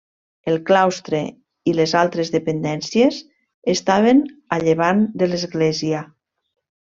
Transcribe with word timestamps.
El 0.51 0.55
claustre 0.69 1.19
i 1.71 1.73
les 1.79 1.91
altres 1.99 2.31
dependències 2.37 3.19
estaven 3.75 4.23
a 4.57 4.61
llevant 4.65 5.05
de 5.23 5.29
l'església. 5.31 6.01